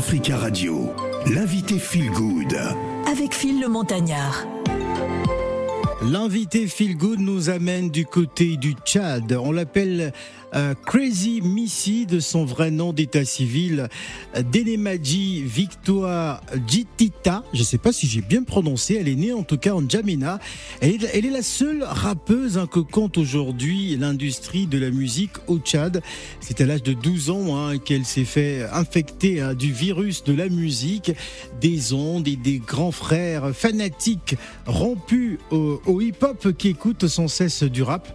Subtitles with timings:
[0.00, 0.88] Africa Radio,
[1.26, 2.58] l'invité Feel Good.
[3.06, 4.46] Avec Phil le Montagnard.
[6.02, 9.30] L'invité Feel Good nous amène du côté du Tchad.
[9.30, 10.14] On l'appelle
[10.54, 13.88] euh, Crazy Missy de son vrai nom d'état civil,
[14.52, 17.44] Denemadji Victoire Jitita.
[17.52, 18.96] Je ne sais pas si j'ai bien prononcé.
[19.00, 20.38] Elle est née en tout cas en Djamena.
[20.80, 26.02] Elle est, la seule rappeuse hein, que compte aujourd'hui l'industrie de la musique au Tchad.
[26.40, 30.32] C'est à l'âge de 12 ans hein, qu'elle s'est fait infecter hein, du virus de
[30.32, 31.12] la musique,
[31.60, 34.36] des ondes et des grands frères fanatiques
[34.66, 38.08] rompus au hip-hop qui écoutent sans cesse du rap.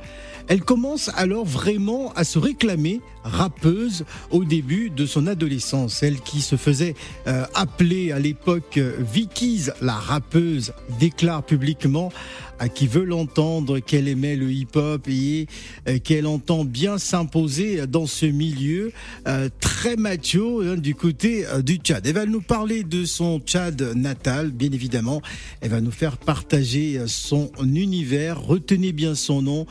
[0.48, 6.04] Elle commence alors vraiment à se réclamer rappeuse au début de son adolescence.
[6.04, 6.96] Elle qui se faisait
[7.28, 12.12] euh, appeler à l'époque euh, Vicky's, la rappeuse, déclare publiquement
[12.60, 15.48] à qui veut l'entendre qu'elle aimait le hip-hop et
[15.88, 18.92] euh, qu'elle entend bien s'imposer dans ce milieu
[19.28, 22.06] euh, très macho hein, du côté euh, du Tchad.
[22.06, 25.22] Elle va nous parler de son Tchad natal, bien évidemment.
[25.62, 28.42] Elle va nous faire partager son univers.
[28.42, 29.66] Retenez bien son nom.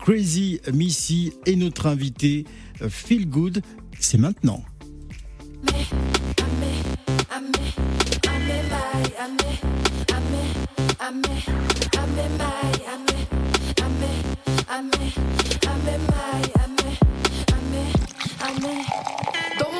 [0.00, 2.44] Crazy Missy est notre invité.
[2.88, 3.62] Feel Good,
[4.00, 4.64] c'est maintenant.
[19.58, 19.71] Ce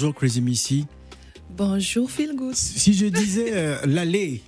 [0.00, 0.86] Bonjour Crazy Missy.
[1.58, 2.54] Bonjour Phil Good.
[2.54, 4.40] Si je disais euh, l'allée,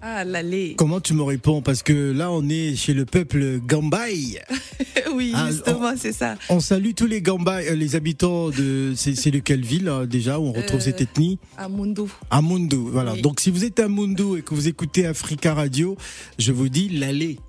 [0.00, 0.76] Ah, l'allée.
[0.78, 1.62] comment tu me réponds?
[1.62, 4.38] Parce que là, on est chez le peuple Gambaï.
[5.16, 6.36] oui, Ah, justement, c'est ça.
[6.48, 8.92] On salue tous les Gambaï, euh, les habitants de.
[8.94, 12.08] C'est de quelle ville euh, déjà où on retrouve Euh, cette ethnie À Mundo.
[12.30, 12.76] À Mundu.
[12.76, 13.14] Voilà.
[13.14, 13.22] Oui.
[13.22, 15.96] Donc si vous êtes à Mundu et que vous écoutez Africa Radio,
[16.38, 17.40] je vous dis l'allée.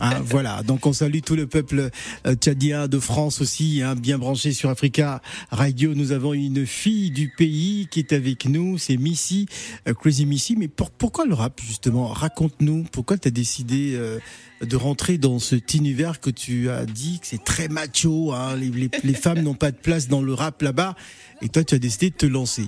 [0.00, 1.90] Hein, voilà, donc on salue tout le peuple
[2.26, 5.94] euh, tchadien de France aussi, hein, bien branché sur Africa Radio.
[5.94, 9.46] Nous avons une fille du pays qui est avec nous, c'est Missy,
[9.88, 10.56] euh, Crazy Missy.
[10.56, 12.08] Mais pour- pourquoi le rap justement?
[12.08, 14.18] Raconte-nous, pourquoi tu as décidé euh,
[14.62, 18.68] de rentrer dans cet univers que tu as dit que c'est très macho, hein, les,
[18.70, 20.94] les- les femmes n'ont pas de place dans le rap là-bas,
[21.42, 22.66] et toi tu as décidé de te lancer.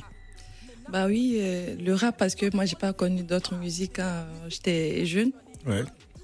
[0.90, 5.04] Bah oui, euh, le rap, parce que moi, j'ai pas connu d'autres musiques quand j'étais
[5.04, 5.32] jeune.
[5.66, 5.82] Ouais.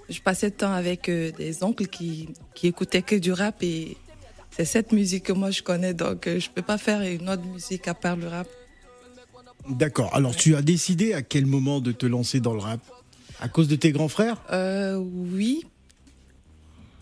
[0.09, 3.97] Je passais le temps avec euh, des oncles qui, qui écoutaient que du rap et
[4.50, 7.44] c'est cette musique que moi je connais, donc euh, je peux pas faire une autre
[7.44, 8.49] musique à part le rap.
[9.69, 10.14] D'accord.
[10.14, 12.81] Alors, tu as décidé à quel moment de te lancer dans le rap?
[13.40, 14.43] À cause de tes grands frères?
[14.52, 15.64] Euh, oui,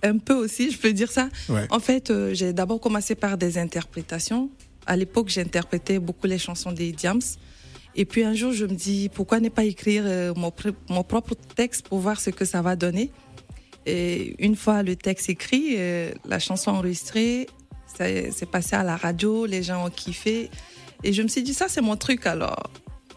[0.03, 1.29] un peu aussi, je peux dire ça.
[1.49, 1.67] Ouais.
[1.71, 4.51] En fait, euh, j'ai d'abord commencé par des interprétations.
[4.87, 7.21] À l'époque, j'interprétais beaucoup les chansons des Diams.
[7.95, 10.53] Et puis un jour, je me dis, pourquoi ne pas écrire euh, mon,
[10.89, 13.11] mon propre texte pour voir ce que ça va donner?
[13.85, 17.49] Et une fois le texte écrit, euh, la chanson enregistrée,
[17.97, 20.51] c'est passé à la radio, les gens ont kiffé.
[21.05, 22.71] Et je me suis dit, ça, c'est mon truc, alors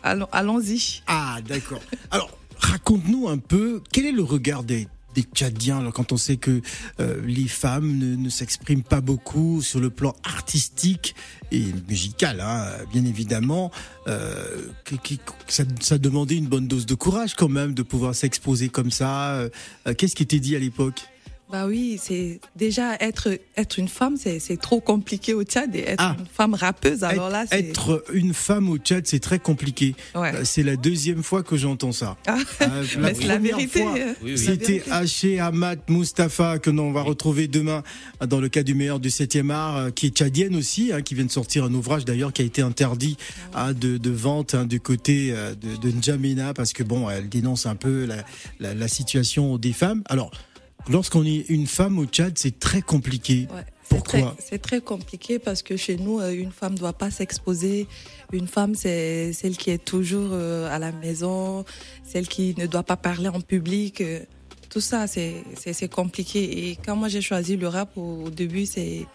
[0.03, 1.01] allons- allons-y.
[1.07, 1.81] Ah, d'accord.
[2.11, 6.37] Alors, raconte-nous un peu, quel est le regard des, des Tchadiens, alors, quand on sait
[6.37, 6.61] que
[6.99, 11.15] euh, les femmes ne, s'expriment pas beaucoup sur le plan artistique
[11.51, 13.71] et musical, hein, bien évidemment,
[14.07, 14.67] euh,
[15.47, 19.33] ça, ça demandait une bonne dose de courage quand même de pouvoir s'exposer comme ça.
[19.35, 19.49] Euh,
[19.97, 21.01] Qu'est-ce qui était dit à l'époque?
[21.51, 25.81] Bah oui, c'est déjà être être une femme, c'est c'est trop compliqué au Tchad et
[25.81, 26.15] être Ah.
[26.19, 27.03] une femme rappeuse.
[27.03, 29.93] Alors là, c'est Être une femme au Tchad, c'est très compliqué.
[30.15, 30.33] Ouais.
[30.33, 32.17] Euh, C'est la deuxième fois que j'entends ça.
[32.25, 33.81] Ah, Euh, c'est la première vérité.
[33.83, 34.37] fois, euh, Oui, oui.
[34.39, 34.91] c'est la C'était vérité.
[34.91, 37.83] Haché Ahmad Mustafa que l'on va retrouver demain
[38.27, 41.13] dans le cas du meilleur du 7e art, euh, qui est tchadienne aussi, hein, qui
[41.13, 43.17] vient de sortir un ouvrage d'ailleurs qui a été interdit
[43.53, 47.29] hein, de, de vente hein, du côté euh, de, de N'Djamena parce que bon, elle
[47.29, 48.17] dénonce un peu la,
[48.59, 50.01] la, la situation des femmes.
[50.09, 50.31] Alors,
[50.89, 53.47] lorsqu'on est une femme au Tchad, c'est très compliqué.
[53.53, 57.11] Ouais, Pourquoi C'est très compliqué parce que chez nous, euh, une femme ne doit pas
[57.11, 57.87] s'exposer.
[58.33, 61.65] Une femme, c'est celle qui est toujours euh, à la maison,
[62.03, 64.01] celle qui ne doit pas parler en public.
[64.01, 64.19] euh,
[64.69, 65.43] Tout ça, c'est
[65.91, 66.69] compliqué.
[66.69, 69.05] Et quand moi j'ai choisi le rap au, début, c'est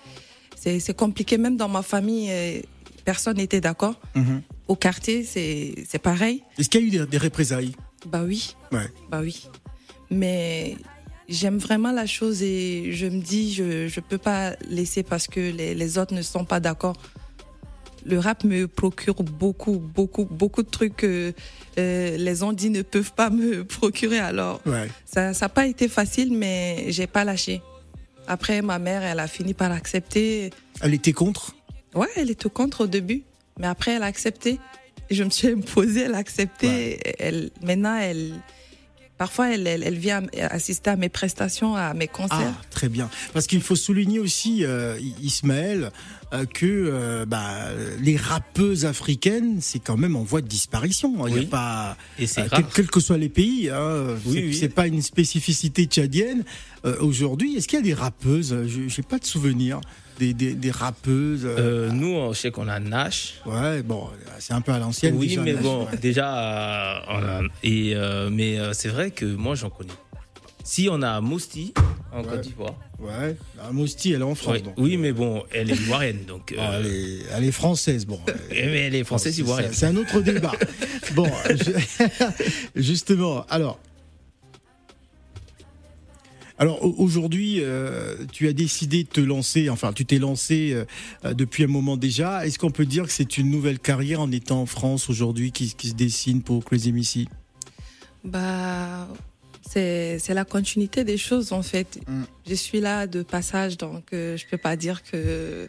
[0.96, 1.38] compliqué.
[1.38, 2.30] Même dans ma famille,
[3.04, 3.94] personne n'était d'accord.
[4.14, 4.42] Mhm.
[4.68, 6.44] Au quartier, c'est c'est pareil.
[6.56, 7.72] Est-ce qu'il y a eu des, des représailles?
[8.06, 8.54] Bah oui.
[8.72, 8.88] Ouais.
[9.10, 9.48] Bah oui.
[10.10, 10.76] Mais
[11.30, 15.40] j'aime vraiment la chose et je me dis, je je peux pas laisser parce que
[15.40, 16.96] les, les autres ne sont pas d'accord.
[18.04, 21.32] Le rap me procure beaucoup, beaucoup, beaucoup de trucs que
[21.78, 24.18] euh, les ondits ne peuvent pas me procurer.
[24.18, 24.88] Alors, Ouais.
[25.04, 27.60] ça n'a pas été facile, mais j'ai pas lâché.
[28.26, 30.50] Après, ma mère, elle a fini par accepter.
[30.80, 31.54] Elle était contre?
[31.94, 33.22] Ouais, elle était contre au début,
[33.58, 34.58] mais après, elle a accepté.
[35.10, 37.00] Je me suis imposée, elle a accepté.
[37.18, 38.32] Elle, maintenant, elle,
[39.20, 42.54] parfois, elle, elle, elle vient assister à mes prestations, à mes concerts.
[42.58, 43.10] Ah, très bien.
[43.34, 45.90] Parce qu'il faut souligner aussi, euh, Ismaël,
[46.32, 47.66] euh, que euh, bah,
[48.00, 51.26] les rappeuses africaines, c'est quand même en voie de disparition.
[51.26, 51.46] Il y a Oui.
[51.46, 54.54] pas, Et c'est euh, quel- quels que soient les pays, hein, Oui, c'est oui.
[54.54, 56.42] c'est pas une spécificité tchadienne.
[56.86, 58.56] Euh, Aujourd'hui, est-ce qu'il y a des rappeuses?
[58.66, 59.82] Je J'ai pas de souvenir
[60.20, 61.44] des, des, des rappeuses.
[61.44, 63.34] euh, Euh, nous, on sait qu'on a Nash.
[63.46, 64.08] ouais, bon,
[64.38, 65.16] c'est un peu à l'ancienne.
[65.16, 65.96] Oui, déjà, mais Nash, bon, ouais.
[66.00, 67.94] déjà, euh, on a- et
[68.30, 69.90] mais c'est vrai que moi, j'en connais.
[70.62, 71.72] Si on a Mousti
[72.12, 72.28] en Ouais.
[72.28, 72.74] Côte d'Ivoire.
[73.00, 74.56] Ouais, la Mousti, elle est en France.
[74.56, 74.74] Oui, donc.
[74.76, 76.54] oui, mais bon, elle est ivoirienne, donc.
[76.58, 78.20] Ah, euh, elle, est, elle est française, bon.
[78.50, 79.72] mais elle est française ivoirienne.
[79.72, 80.52] C'est un autre débat.
[81.14, 82.30] bon, je-
[82.76, 83.80] justement, alors.
[86.60, 90.84] Alors au- aujourd'hui, euh, tu as décidé de te lancer, enfin tu t'es lancé euh,
[91.24, 92.46] euh, depuis un moment déjà.
[92.46, 95.74] Est-ce qu'on peut dire que c'est une nouvelle carrière en étant en France aujourd'hui qui,
[95.74, 97.28] qui se dessine pour Crazy Missy?
[98.24, 99.08] Bah,
[99.66, 101.98] c'est c'est la continuité des choses, en fait.
[102.06, 102.22] Mm.
[102.46, 105.66] Je suis là de passage, donc euh, je peux pas dire que.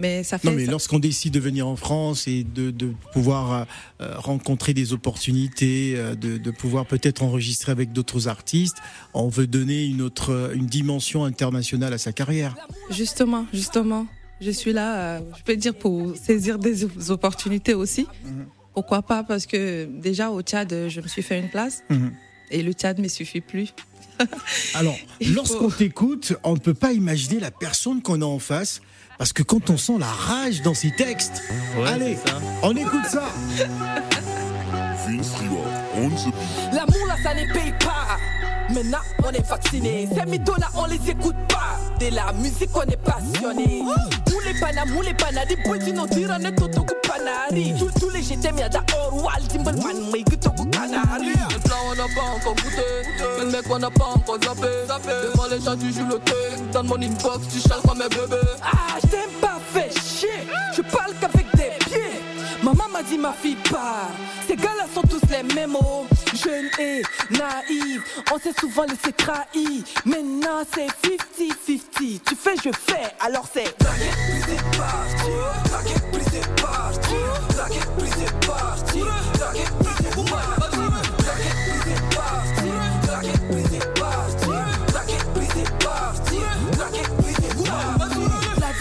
[0.00, 0.48] Mais ça fait.
[0.48, 3.64] Non mais ça- lorsqu'on décide de venir en France et de, de pouvoir euh,
[4.02, 8.76] euh, rencontrer des opportunités, euh, de, de pouvoir peut-être enregistrer avec d'autres artistes,
[9.14, 12.56] on veut donner une autre, une dimension internationale à sa carrière.
[12.90, 14.06] Justement, justement.
[14.40, 18.06] Je suis là, euh, je peux dire, pour saisir des opportunités aussi.
[18.24, 18.46] Mhm.
[18.72, 19.22] Pourquoi pas?
[19.22, 22.12] Parce que déjà au Tchad, je me suis fait une place Mhm.
[22.50, 23.74] et le Tchad ne me suffit plus.
[24.74, 24.96] Alors,
[25.34, 28.80] lorsqu'on faut- t'écoute, on ne peut pas imaginer la personne qu'on a en face,
[29.20, 31.42] parce que quand on sent la rage dans ses textes,
[31.76, 32.18] Ouais, allez,
[32.62, 33.24] on écoute ça.
[36.72, 37.79] L'amour là ça paye pas.
[38.74, 40.08] Maintenant on est vacciné.
[40.14, 41.78] Ces mythos là on les écoute pas.
[41.98, 43.82] De la musique on est passionné.
[43.82, 47.74] Moule pana, moule pana, di petit no tira ne toto ku panari.
[47.78, 51.32] Tous tous les j'étais mis à or wal dimbal man mais que to ku canari.
[51.50, 52.82] Le plan on n'a pas encore goûté
[53.18, 54.68] Que le mec on n'a pas encore zappé
[55.24, 56.32] Devant les gens tu joues le thé
[56.72, 60.28] Dans mon inbox tu charles comme un bébé Ah, je t'aime pas fait chier.
[60.76, 61.49] Je parle qu'avec
[63.16, 64.10] m'a ma fille part.
[64.46, 66.06] Ces gars-là sont tous les mêmes mots.
[66.34, 68.02] Jeune et naïve,
[68.32, 69.84] on s'est souvent laissé trahir.
[70.04, 72.20] Maintenant c'est 50-50.
[72.24, 73.74] Tu fais, je fais, alors c'est.
[73.80, 73.90] La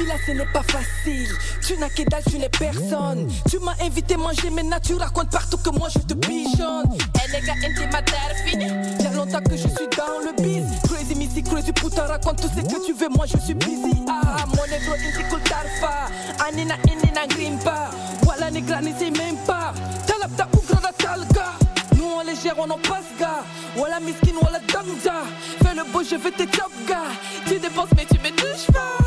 [0.05, 1.29] là ce n'est pas facile.
[1.65, 3.27] Tu n'as que tu n'es personne.
[3.49, 6.97] Tu m'as invité manger, maintenant tu racontes partout que moi je te pigeonne.
[7.31, 8.65] Les gars, inti ma terre fini.
[8.65, 10.65] Y'a longtemps que je suis dans le biz.
[10.89, 14.03] Crazy Missy, crazy puta, raconte tout ce que tu veux, moi je suis busy.
[14.07, 16.07] Ah, mon négro, inti cool tarfa.
[16.47, 17.91] Anina, inina, grimpa.
[18.23, 19.73] Voilà, négra, n'essaye même pas.
[20.07, 21.53] Talabda ou grada talga.
[21.95, 23.43] Nous on les gère, on en passe, gars.
[23.75, 25.21] Voilà, miskin, voilà, danga.
[25.61, 27.11] Fais le beau, je vais te top, gars.
[27.45, 28.98] Tu dépenses, mais tu me touches pas.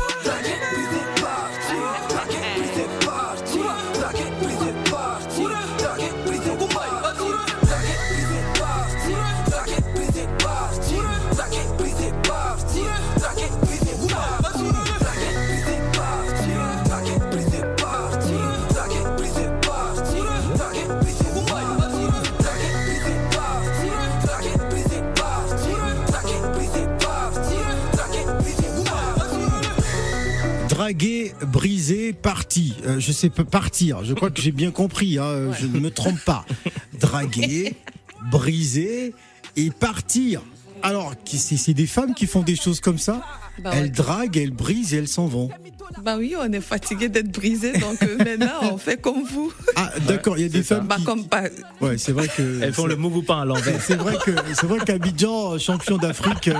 [30.83, 32.73] Draguer, briser, parti.
[32.85, 34.03] Euh, je sais pas partir.
[34.03, 35.17] Je crois que j'ai bien compris.
[35.17, 36.45] hein, euh, Je ne me trompe pas.
[36.99, 37.77] Draguer,
[38.29, 39.15] briser
[39.55, 40.41] et partir.
[40.81, 43.21] Alors, c'est des femmes qui font des choses comme ça?
[43.59, 43.77] Bah ouais.
[43.79, 45.49] Elles draguent, elles brisent et elles s'en vont.
[46.01, 49.53] Bah oui, on est fatigué d'être brisé, donc euh, maintenant on fait comme vous.
[49.75, 51.03] Ah, d'accord, il y a des femmes Bah qui...
[51.03, 51.43] comme pas.
[51.79, 52.61] Ouais, c'est vrai que...
[52.63, 53.79] Elles font le Mougoupan à l'envers.
[53.81, 56.55] C'est vrai que c'est vrai qu'Abidjan, champion d'Afrique euh,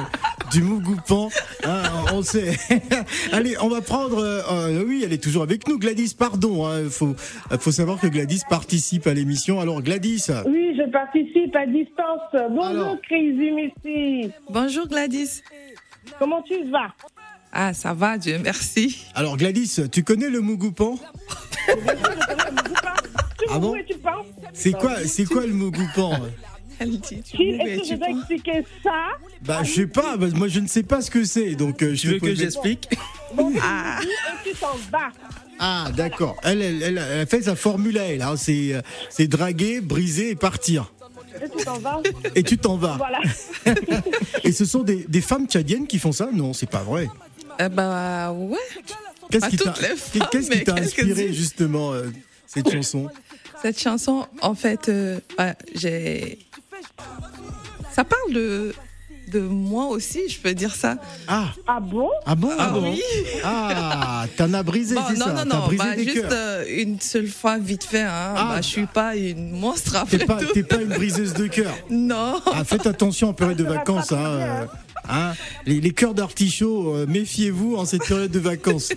[0.51, 1.29] du Mougoupan,
[1.65, 1.81] hein,
[2.13, 2.57] on sait.
[3.31, 4.19] Allez, on va prendre.
[4.19, 6.13] euh, oui, elle est toujours avec nous, Gladys.
[6.17, 7.15] Pardon, il faut
[7.59, 9.59] faut savoir que Gladys participe à l'émission.
[9.59, 12.50] Alors Gladys, Oui, je participe à distance.
[12.51, 12.97] Bonjour Alors.
[13.09, 14.31] Missy.
[14.50, 15.41] Bonjour Gladys.
[16.19, 16.93] Comment tu vas?
[17.51, 19.05] Ah, ça va, Dieu merci.
[19.15, 20.98] alors Gladys, tu connais le Mougoupan?
[23.50, 23.75] Ah bon?
[24.53, 26.13] C'est quoi c'est quoi le Mougoupan?
[26.79, 28.91] Elle dit, tu Est-ce que tu je dois expliquer ça?
[29.43, 31.93] Bah je sais pas, bah, moi je ne sais pas ce que c'est, donc euh,
[31.93, 32.89] je Tu veux que j'explique?
[33.36, 34.00] Bon, Ah.
[34.00, 35.12] me dis et tu t'en vas?
[35.60, 36.36] Ah d'accord.
[36.43, 38.22] Elle, elle, elle, elle fait sa formule à elle.
[38.24, 38.36] hein.
[38.36, 40.91] C'est euh, c'est draguer, briser et partir.
[41.42, 42.02] Et tu t'en vas.
[42.36, 42.98] Et tu t'en vas.
[42.98, 43.20] Voilà.
[44.44, 47.08] Et ce sont des, des femmes tchadiennes qui font ça Non, c'est pas vrai.
[47.60, 48.58] Eh bah ouais.
[49.30, 49.50] Qu'est-ce
[50.52, 52.12] qui t'a inspiré justement euh,
[52.46, 53.10] cette chanson
[53.62, 56.40] Cette chanson, en fait, euh, bah, j'ai.
[57.92, 58.74] Ça parle de,
[59.34, 60.96] de moi aussi, je peux dire ça.
[61.28, 62.10] Ah, Ah bon?
[62.25, 62.52] Ah bon?
[62.58, 63.02] Ah oui.
[63.44, 66.32] Ah, t'en as brisé, Bon, c'est non, ça non, T'as non, brisé bah, des juste
[66.32, 68.02] euh, une seule fois, vite fait.
[68.02, 68.34] Hein.
[68.36, 68.46] Ah.
[68.56, 70.54] Bah, je suis pas une monstre après T'es pas, tout.
[70.54, 71.74] t'es pas une briseuse de cœur.
[71.90, 72.40] Non.
[72.54, 74.12] Ah, faites attention en période de vacances.
[74.12, 74.66] Hein, euh,
[75.10, 75.34] hein.
[75.66, 78.90] les, les cœurs d'artichaut, euh, méfiez-vous en cette période de vacances.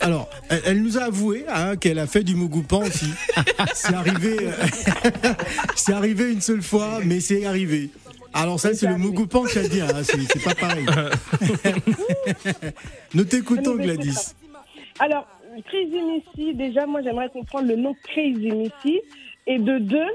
[0.00, 3.10] Alors, elle, elle nous a avoué hein, qu'elle a fait du mougoupan aussi.
[3.74, 4.36] C'est arrivé,
[5.76, 7.90] c'est arrivé une seule fois, mais c'est arrivé.
[8.38, 10.84] Alors ça, c'est le mougoupan tchadien, hein, c'est c'est pas pareil.
[13.14, 14.34] Nous t'écoutons, Gladys.
[14.98, 15.26] Alors,
[15.64, 19.00] Crazy Missy, déjà, moi, j'aimerais comprendre le nom Crazy Missy.
[19.46, 20.10] Et de deux,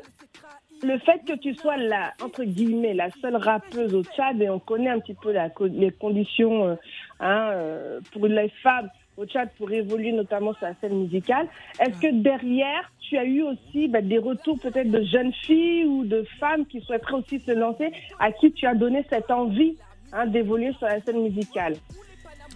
[0.83, 4.59] le fait que tu sois la, entre guillemets, la seule rappeuse au Tchad, et on
[4.59, 6.75] connaît un petit peu la, les conditions euh,
[7.21, 11.47] hein, euh, pour les femmes au Tchad pour évoluer notamment sur la scène musicale.
[11.79, 16.05] Est-ce que derrière, tu as eu aussi bah, des retours peut-être de jeunes filles ou
[16.05, 19.75] de femmes qui souhaiteraient aussi se lancer, à qui tu as donné cette envie
[20.13, 21.75] hein, d'évoluer sur la scène musicale?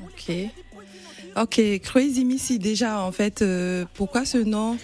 [0.03, 0.33] Ok.
[1.37, 4.77] Ok, Crazy Missy, déjà, en fait, euh, pourquoi ce nom?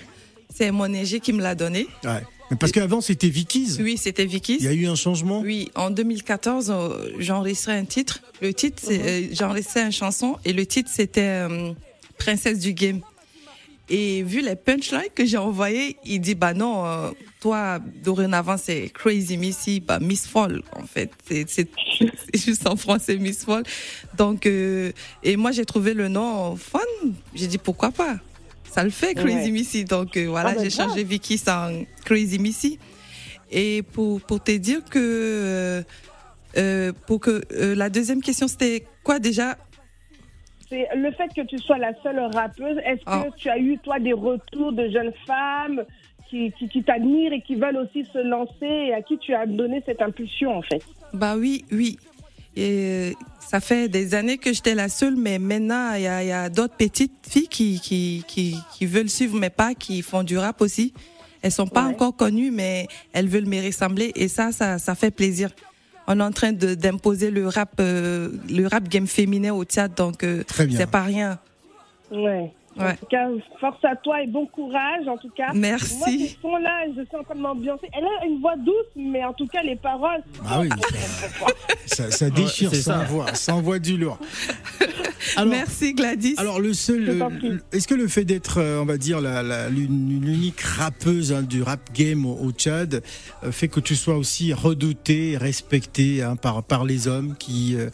[0.49, 1.87] C'est mon égé qui me l'a donné.
[2.03, 2.21] Ouais.
[2.51, 3.79] Mais parce qu'avant, c'était Vicky's.
[3.79, 4.57] Oui, c'était Vicky.
[4.59, 5.39] Il y a eu un changement.
[5.39, 8.21] Oui, en 2014, euh, j'ai enregistré un titre.
[8.41, 11.71] Le titre, c'est, euh, j'ai enregistré une chanson et le titre, c'était euh,
[12.17, 13.01] Princesse du Game.
[13.93, 18.89] Et vu les punchlines que j'ai envoyées, il dit, bah non, euh, toi, dorénavant, c'est
[18.93, 21.11] Crazy Missy, bah Miss Fall, en fait.
[21.27, 21.67] C'est
[22.33, 23.63] juste en français, Miss Fall.
[24.17, 24.91] Donc, euh,
[25.23, 26.79] et moi, j'ai trouvé le nom fun.
[27.33, 28.17] J'ai dit, pourquoi pas?
[28.71, 29.51] Ça le fait, Crazy Ouais.
[29.51, 29.83] Missy.
[29.83, 32.79] Donc, euh, voilà, Ah ben, j'ai changé Vicky sans Crazy Missy.
[33.51, 35.81] Et pour, pour te dire que, euh,
[36.57, 37.41] euh, pour que
[37.75, 39.57] la deuxième question, c'était quoi déjà?
[40.69, 42.77] C'est le fait que tu sois la seule rappeuse.
[42.85, 43.25] Est-ce Ah.
[43.29, 45.83] que tu as eu, toi, des retours de jeunes femmes
[46.29, 48.53] qui, qui, qui t'admirent et qui veulent aussi se lancer
[48.87, 50.81] et à qui tu as donné cette impulsion, en fait?
[51.13, 51.99] Bah oui, oui.
[52.55, 56.43] Et euh, ça fait des années que j'étais la seule, mais maintenant, il y a,
[56.43, 60.37] a d'autres petites filles qui, qui, qui, qui veulent suivre mes pas, qui font du
[60.37, 60.93] rap aussi.
[61.41, 61.93] Elles sont pas Ouais.
[61.93, 64.11] encore connues, mais elles veulent me ressembler.
[64.15, 65.49] Et ça, ça, ça fait plaisir.
[66.07, 69.95] On est en train de d'imposer le rap, euh, le rap game féminin au théâtre,
[69.95, 71.39] donc euh, c'est pas rien.
[72.11, 72.51] Ouais.
[72.79, 72.95] En Ouais.
[72.95, 73.27] tout cas,
[73.59, 75.51] force à toi et bon courage, en tout cas.
[75.53, 75.95] Merci.
[75.97, 77.87] Moi, ce son-là, je suis en train de m'ambiancer.
[77.91, 80.23] Elle a une voix douce, mais en tout cas, les paroles.
[80.47, 80.69] Ah oui,
[81.85, 82.99] ça, ça déchire, ça ça.
[83.01, 84.17] envoie, ça envoie du lourd.
[85.37, 86.33] Alors, Merci Gladys.
[86.37, 87.23] alors le seul,
[87.71, 91.43] est-ce que le fait d'être, euh, on va dire, la- la- l'une- l'unique rappeuse hein,
[91.43, 93.03] du rap game au, au Tchad,
[93.43, 97.89] euh, fait que tu sois aussi redoutée, respectée hein, par par les hommes qui, euh,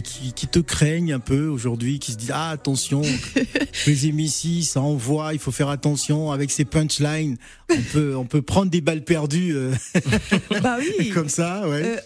[0.00, 3.02] qui te craignent un peu aujourd'hui, qui se disent ah attention,
[3.86, 7.36] les Missy, ça envoie, il faut faire attention avec ces punchlines,
[7.68, 9.72] on peut on peut prendre des balles perdues euh,
[10.62, 11.08] bah oui.
[11.14, 11.82] comme ça, ouais.
[11.84, 11.96] Euh,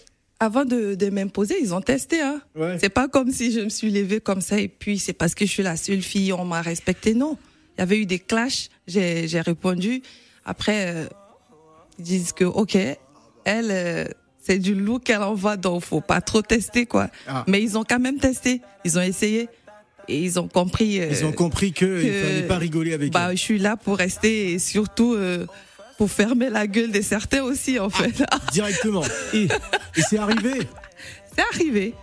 [0.40, 2.22] avant de, de m'imposer, ils ont testé.
[2.22, 2.40] Hein.
[2.54, 2.78] Ouais.
[2.80, 5.44] C'est pas comme si je me suis levée comme ça et puis c'est parce que
[5.44, 7.14] je suis la seule fille, on m'a respecté.
[7.14, 7.36] Non.
[7.76, 10.02] Il y avait eu des clashs, j'ai j'ai répondu.
[10.46, 11.06] Après, euh,
[11.98, 12.78] ils disent que, OK,
[13.44, 17.08] elle, c'est du loup qu'elle envoie, donc faut pas trop tester, quoi.
[17.26, 17.44] Ah.
[17.46, 19.48] Mais ils ont quand même testé, ils ont essayé
[20.08, 21.00] et ils ont compris.
[21.00, 23.96] euh, Ils ont compris qu'il ne fallait pas rigoler avec bah, je suis là pour
[23.98, 25.46] rester et surtout euh,
[25.98, 28.22] pour fermer la gueule de certains aussi, en fait.
[28.52, 29.02] Directement.
[29.34, 30.52] Et, et c'est arrivé.
[31.34, 31.94] C'est arrivé.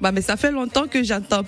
[0.00, 1.44] Bah, mais ça fait longtemps que j'entends,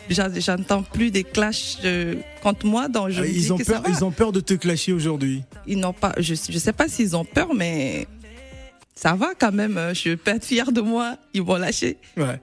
[0.93, 4.13] plus des clashs euh, contre moi, donc je Ah, ils, ont que peur, ils ont
[4.13, 5.43] peur de te clasher aujourd'hui.
[5.67, 8.07] Ils n'ont pas, je, je sais pas s'ils ont peur, mais
[8.97, 9.77] ça va quand même.
[9.79, 11.17] euh, Je peux être fière de moi.
[11.35, 11.99] Ils vont lâcher.
[12.17, 12.41] Ouais.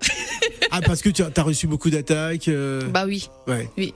[0.72, 2.48] ah, parce que tu as, as reçu beaucoup d'attaques.
[2.48, 3.70] euh, Bah oui, ouais.
[3.78, 3.94] oui.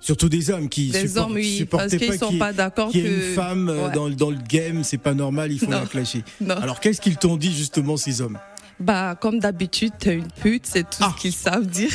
[0.00, 2.52] Surtout des hommes qui Des hommes, oui, parce qu'ils pas sont qu'il y ait- pas
[2.52, 3.94] d'accord qu'il y ait que- une femme euh, Ouais.
[3.94, 5.80] dans, le- dans le game, c'est pas normal, il faut Non.
[5.80, 6.22] la clasher.
[6.42, 6.56] Non.
[6.56, 8.38] Alors qu'est-ce qu'ils t'ont dit justement ces hommes?
[8.78, 11.14] Bah, comme d'habitude, t'es une pute, c'est tout Ah.
[11.16, 11.90] ce qu'ils savent dire.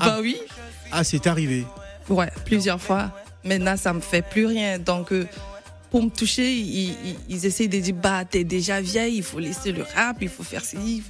[0.00, 0.06] Ah.
[0.06, 0.38] Bah oui.
[0.90, 1.66] Ah, c'est arrivé.
[2.08, 3.10] Ouais, plusieurs fois.
[3.44, 4.78] Maintenant, ça me fait plus rien.
[4.78, 5.26] Donc, euh,
[5.92, 9.38] pour me toucher, ils, ils, ils essayent de dire, bah, t'es déjà vieille, il faut
[9.38, 11.02] laisser le rap, il faut faire ci.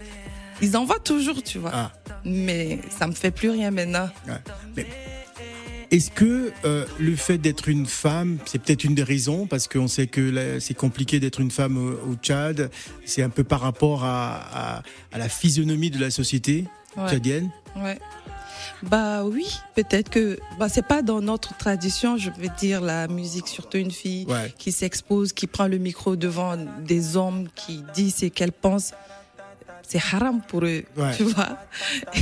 [0.60, 1.70] Ils envoient toujours, tu vois.
[1.72, 1.92] Ah.
[2.24, 4.08] Mais ça me fait plus rien maintenant.
[4.28, 4.34] Ouais.
[4.76, 4.86] Mais
[5.92, 9.86] Est-ce que euh, le fait d'être une femme, c'est peut-être une des raisons, parce qu'on
[9.88, 12.70] sait que c'est compliqué d'être une femme au, au Tchad,
[13.04, 16.64] c'est un peu par rapport à, à- à la physionomie de la société
[16.96, 17.08] Ouais.
[17.08, 17.98] tchadienne Ouais.
[18.82, 19.46] Bah oui,
[19.76, 23.92] peut-être que bah c'est pas dans notre tradition, je veux dire la musique surtout une
[23.92, 24.52] fille Ouais.
[24.58, 28.92] qui s'expose, qui prend le micro devant des hommes qui dit ce qu'elle pense.
[29.86, 31.10] C'est haram pour eux, Ouais.
[31.16, 31.58] tu vois.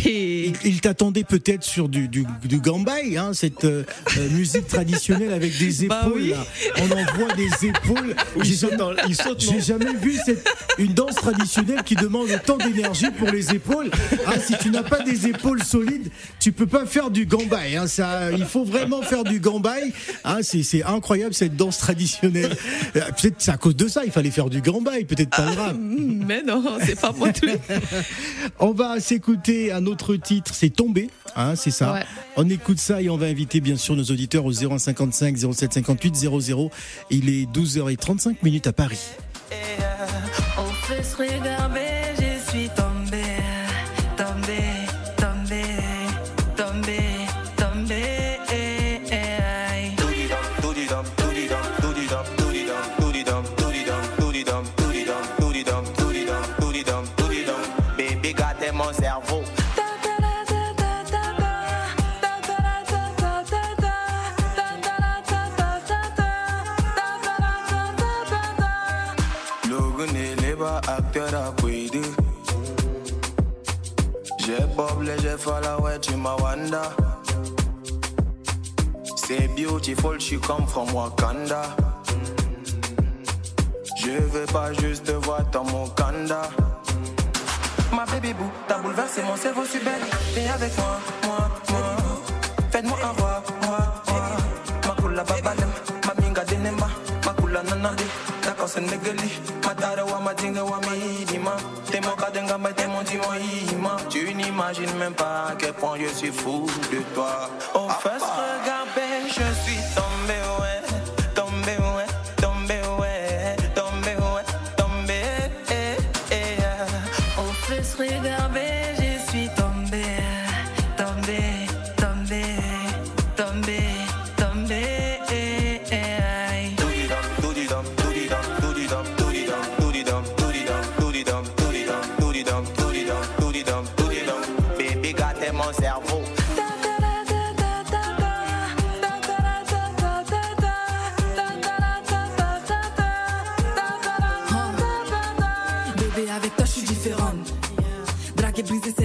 [0.04, 3.84] Et Il, il t'attendait peut-être sur du, du, du gambay, hein, cette euh,
[4.18, 6.20] euh, musique traditionnelle avec des Bah épaules.
[6.20, 6.30] oui.
[6.30, 6.44] là.
[6.78, 8.16] On en voit des épaules.
[8.42, 10.48] J'ai jamais, vu cette,
[10.78, 13.90] une danse traditionnelle qui demande autant d'énergie pour les épaules.
[14.26, 17.76] Ah, si tu n'as pas des épaules solides, tu peux pas faire du gambay.
[17.76, 19.92] Hein, ça, il faut vraiment faire du gambay.
[20.24, 22.56] Hein, c'est, incroyable cette danse traditionnelle.
[22.96, 25.56] Euh, Peut-être c'est à cause de ça, il fallait faire du gambay, peut-être pas le
[25.60, 25.76] rap.
[25.78, 27.46] mais non, c'est pas moi tout.
[28.58, 31.92] On va s'écouter un autre titre, c'est Tombé, hein, c'est ça.
[31.92, 32.04] Ouais.
[32.36, 36.16] On écoute ça et on va inviter bien sûr nos auditeurs au 0155 07 58
[36.16, 36.70] 00.
[37.10, 39.00] Il est 12h35 minutes à Paris.
[40.58, 41.80] On peut se regarder,
[42.18, 42.68] je suis
[79.16, 81.62] C'est beautiful, she come from Wakanda.
[83.96, 86.42] Je veux pas juste voir ton Wakanda.
[87.92, 90.02] Ma baby boo, t'as bouleversé mon cerveau, suis belle.
[90.34, 91.96] Viens avec moi, moi, moi.
[92.70, 94.22] Faites-moi un roi, roi, roi.
[94.86, 95.70] Ma kula babalem,
[96.06, 96.88] ma minga denema.
[97.24, 98.02] Ma kula nanade,
[98.42, 99.40] d'accord c'est negeli.
[99.64, 101.24] Ma tara wa ma dinga wa mi
[102.74, 103.00] T'es mon.
[104.08, 107.50] Tu n'imagines même pas à quel point je suis fou de toi.
[107.74, 110.79] Oh, first regard, ben, je suis tombé, ouais.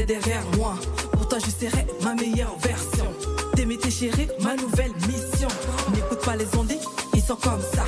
[0.07, 0.75] Derrière moi.
[1.13, 3.07] Pour toi, je serai ma meilleure version.
[3.55, 5.47] T'aimer, tes chéris, ma nouvelle mission.
[5.93, 6.79] N'écoute pas les ondits,
[7.13, 7.85] ils sont comme ça.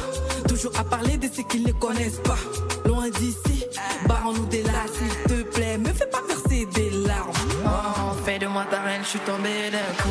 [0.48, 2.40] Toujours à parler de ce qu'ils ne connaissent pas.
[2.86, 3.66] Loin d'ici,
[4.08, 5.78] barrons-nous des là, s'il te plaît.
[5.78, 7.32] Me fais pas verser des larmes.
[7.64, 10.10] Oh, fais de moi ta reine, je suis tombé d'un coup.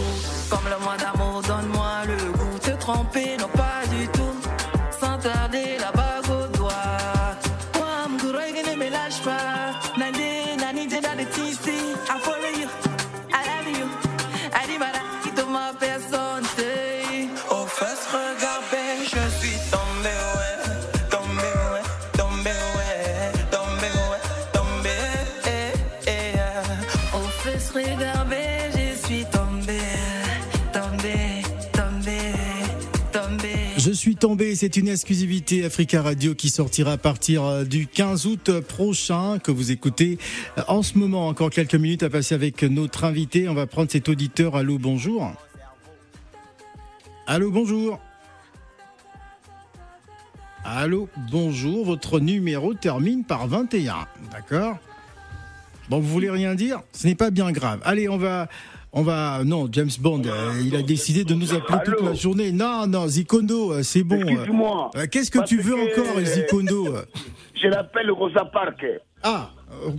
[0.48, 0.96] Comme le mois
[34.16, 38.24] Je suis tombé, c'est une exclusivité Africa Radio qui sortira à partir euh, du 15
[38.24, 40.16] août prochain, que vous écoutez
[40.56, 41.28] euh, en ce moment.
[41.28, 43.46] Encore quelques minutes à passer avec notre invité.
[43.46, 44.56] On va prendre cet auditeur.
[44.56, 45.30] Allô, bonjour.
[47.26, 48.00] Allô, bonjour.
[50.64, 51.84] Allô, bonjour.
[51.84, 54.06] Votre numéro termine par 21.
[54.32, 54.78] D'accord
[55.90, 56.80] Bon, vous voulez rien dire?
[56.92, 57.80] Ce n'est pas bien grave.
[57.84, 58.48] Allez, on va
[58.92, 59.42] on va.
[59.44, 62.52] Non, James Bond, euh, il a décidé de nous appeler toute la journée.
[62.52, 64.20] Non, non, Zikondo, euh, c'est bon.
[64.20, 64.90] Excuse-moi.
[64.96, 66.96] Euh, Qu'est-ce que tu veux que- encore, Zikondo
[67.54, 68.84] Je l'appelle Rosa Park.
[69.22, 69.50] Ah,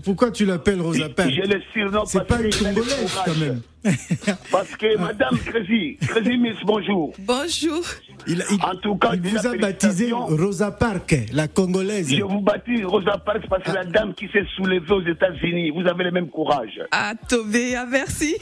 [0.03, 3.61] pourquoi tu l'appelles Rosa le surnom C'est pas une Congolaise, quand même.
[4.51, 7.13] Parce que Madame Crazy, Crazy Miss, bonjour.
[7.19, 7.81] Bonjour.
[8.27, 10.11] Il, il- En tout cas, il vous a baptisé.
[10.11, 12.13] Rosa Parks, la Congolaise.
[12.13, 15.87] Je vous baptise Rosa Parks parce que la dame qui s'est soulevée aux États-Unis, vous
[15.87, 16.79] avez le même courage.
[16.91, 18.35] Ah, Tobé, ah, merci.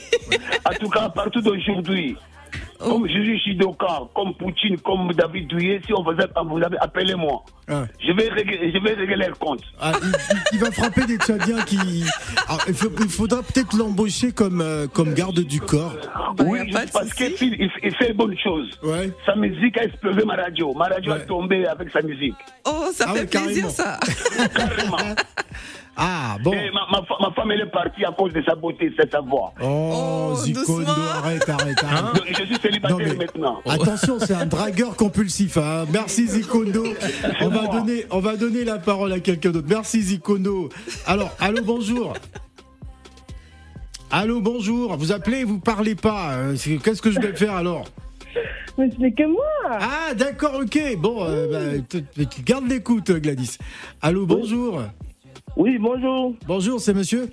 [0.65, 2.15] En tout cas, à partir d'aujourd'hui,
[2.81, 2.89] Oh.
[2.89, 7.41] comme Jésus Shidoka, comme Poutine, comme David Douillet, si on vous a, vous avez appelez-moi.
[7.69, 7.85] Ah.
[8.05, 9.61] Je vais régler, je vais régler leur compte.
[9.79, 11.77] Ah, il, il- il va frapper des Tchadiens qui.
[12.47, 15.95] Alors, il, faut- il faudra peut-être l'embaucher comme, euh, comme garde du corps.
[16.39, 16.59] oui,
[16.91, 18.69] parce qu'il il, il fait bonne chose.
[18.83, 19.09] Ouais.
[19.25, 20.73] Sa musique a explosé ma radio.
[20.73, 22.35] Ma radio a tombé avec sa musique.
[22.65, 23.69] Oh, ça Ah fait ouais, plaisir, carrément.
[23.69, 23.99] ça.
[24.53, 24.97] Carrément.
[25.97, 26.51] Ah, bon.
[26.51, 29.21] Et ma, ma, ma femme, elle est partie à cause de sa beauté, c'est sa
[29.21, 29.53] voix.
[29.63, 29.93] Oh,
[30.67, 30.81] Oh,
[31.13, 32.21] arrête, arrête, arrête.
[32.37, 33.61] Je suis célibataire Non, mais- maintenant.
[33.65, 35.57] Attention, c'est un dragueur compulsif.
[35.57, 35.85] hein.
[35.91, 36.83] Merci Zikondo.
[37.41, 39.67] On va donner, on va donner la parole à quelqu'un d'autre.
[39.69, 40.69] Merci Zikondo.
[41.05, 42.13] Alors, allô, bonjour.
[44.11, 44.95] Allô, bonjour.
[44.97, 46.55] Vous appelez, vous parlez pas.
[46.55, 47.85] C'est- Qu'est-ce que je vais faire alors?
[48.77, 49.43] Mais ce n'est que moi.
[49.69, 50.77] Ah, d'accord, ok.
[50.97, 53.57] Bon, euh, bah, garde l'écoute, Gladys.
[54.01, 54.81] Allô, bonjour.
[55.55, 56.33] Oui, bonjour.
[56.45, 57.29] Bonjour, c'est monsieur?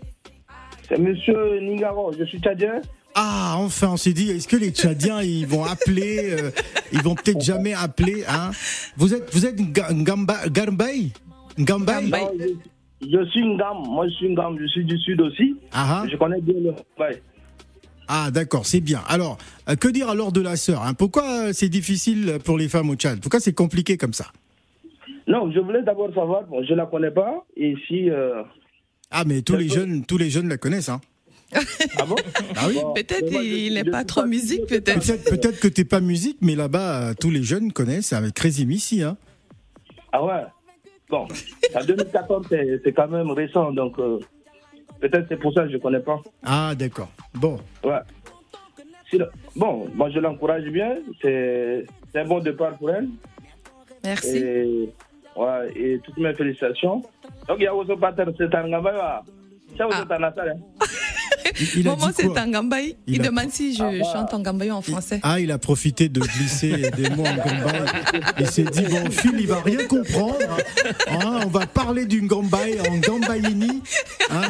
[0.88, 2.12] C'est monsieur Ningaro.
[2.18, 2.80] Je suis tchadien.
[3.14, 6.50] Ah, enfin, on s'est dit, est-ce que les Tchadiens, ils vont appeler euh,
[6.92, 8.50] Ils vont peut-être jamais appeler, hein
[8.96, 11.10] Vous êtes, vous êtes Ngamba, Gambay
[11.58, 13.82] je, je suis une gamme.
[13.88, 14.56] Moi, je suis une gamme.
[14.60, 15.56] Je suis du sud aussi.
[15.72, 16.06] Ah, ah.
[16.10, 16.74] Je connais bien le.
[18.08, 19.00] Ah, d'accord, c'est bien.
[19.08, 22.68] Alors, euh, que dire alors de la sœur hein Pourquoi euh, c'est difficile pour les
[22.68, 23.20] femmes au Tchad?
[23.20, 24.26] Pourquoi c'est compliqué comme ça?
[25.26, 26.44] Non, je voulais d'abord savoir.
[26.44, 27.44] Bon, je la connais pas.
[27.56, 28.10] Et si.
[28.10, 28.42] euh,
[29.10, 31.00] Ah, mais tous les jeunes, tous les jeunes la connaissent, hein
[31.98, 32.16] Ah bon?
[32.56, 35.00] Ah oui Bon, Peut-être il n'est pas trop musique, peut-être.
[35.00, 38.64] Peut-être peut-être que t'es pas musique, mais là-bas, euh, tous les jeunes connaissent avec Crazy
[38.66, 39.16] Missy, hein
[40.12, 40.44] Ah ouais?
[41.10, 41.26] Bon,
[41.74, 43.70] en 2014, c'est quand même récent.
[43.72, 44.18] Donc, euh,
[45.00, 46.20] peut-être c'est pour ça que je connais pas.
[46.42, 47.12] Ah, d'accord.
[47.34, 47.58] Bon.
[47.84, 48.00] Ouais.
[49.10, 50.96] Sinon- bon, moi, je l'encourage bien.
[51.20, 53.08] C'est c'est un bon départ pour elle.
[54.04, 54.38] Merci.
[54.38, 54.88] Et,
[55.36, 57.02] ouais, et toutes mes félicitations.
[57.46, 59.22] Donc, il y a aussi pas c'est un gamba, là.
[59.76, 60.60] Ça, vous êtes en.
[61.76, 62.96] Il Maman, c'est un gambaï.
[63.06, 64.04] Il, Il a- demande si je Ah bah.
[64.12, 65.20] chante en gambaï en français.
[65.22, 67.78] Ah, il a profité de glisser des mots en gambay.
[68.40, 70.38] Il s'est dit, bon, Phil, il va rien comprendre.
[71.08, 73.82] Hein, on va parler d'une gambay en gambayini.
[74.30, 74.42] Hein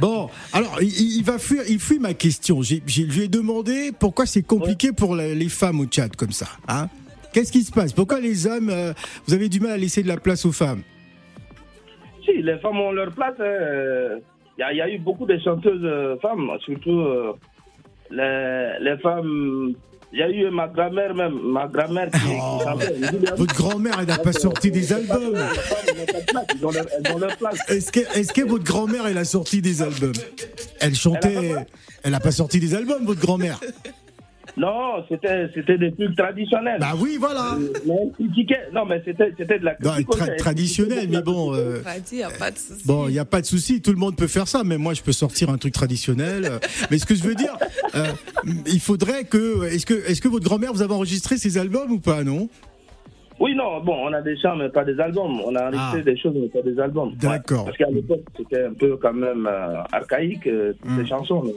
[0.00, 2.62] Bon, alors, il, il va fuir, il fuit ma question.
[2.62, 6.16] J'ai, j'ai- je lui ai demandé pourquoi c'est compliqué pour la- les femmes au Tchad
[6.16, 6.48] comme ça.
[6.66, 6.88] Hein
[7.32, 7.92] Qu'est-ce qui se passe?
[7.92, 8.92] Pourquoi les hommes, euh,
[9.26, 10.82] vous avez du mal à laisser de la place aux femmes?
[12.24, 13.34] Si, les femmes ont leur place.
[13.38, 13.42] hein.
[13.44, 14.18] Euh,
[14.56, 17.32] Il y, a- il y a eu beaucoup de chanteuses euh, femmes, surtout euh,
[18.10, 19.74] les, les femmes.
[20.12, 22.60] Il y a eu ma grand-mère même, ma grand-mère qui, Oh,
[23.36, 25.34] Votre grand-mère, elle n'a pas sorti des albums.
[27.68, 30.12] Est-ce que, est-ce que votre grand-mère, elle a sorti des albums?
[30.80, 31.54] Elle chantait.
[32.04, 33.58] Elle n'a pas sorti des albums, votre grand-mère?
[34.56, 36.78] Non, c'était c'était des trucs traditionnels.
[36.78, 37.54] Bah oui, voilà.
[37.54, 37.92] Euh, mais.
[38.72, 40.08] Non, mais c'était c'était de la Non, critique.
[40.10, 40.30] tra- aussi.
[40.30, 41.54] Elle traditionnel, critiquait mais bon.
[41.54, 42.86] euh, Pas dit, y a pas de souci.
[42.86, 44.94] Bon, il n'y a pas de souci, tout le monde peut faire ça, mais moi
[44.94, 46.60] je peux sortir un truc traditionnel.
[46.90, 47.56] Mais ce que je veux dire,
[47.96, 48.04] euh,
[48.66, 49.64] il faudrait que.
[49.64, 52.48] Est-ce que, est que votre grand-mère, vous avez enregistré ses albums ou pas, non?
[53.40, 55.40] Oui, non, bon, on a des chants, mais pas des albums.
[55.44, 56.02] On a enregistré Ah.
[56.02, 57.08] des choses, mais pas des albums.
[57.10, 57.64] Ouais, D'accord.
[57.64, 61.42] parce qu'à l'époque, c'était un peu quand même euh, archaïque, euh, toutes ces chansons.
[61.44, 61.52] Mais,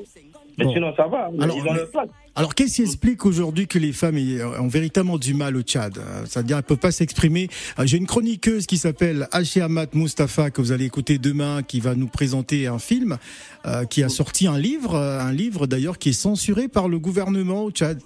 [0.58, 0.65] mais.
[0.65, 0.74] Bon.
[0.74, 1.30] sinon, ça va.
[1.39, 2.10] Alors, ils ont mais- leur place.
[2.36, 5.98] Alors, qu'est-ce qui explique aujourd'hui que les femmes aient- ont véritablement du mal au Tchad
[5.98, 7.50] Euh, C'est-à-dire, elles ne peuvent pas s'exprimer?
[7.80, 11.80] Euh, J'ai une chroniqueuse qui s'appelle Haché Amat Mustafa, que vous allez écouter demain, qui
[11.80, 13.17] va nous présenter un film,
[13.65, 17.00] euh, qui a sorti un livre, euh, un livre d'ailleurs qui est censuré par le
[17.00, 18.00] gouvernement au Tchad.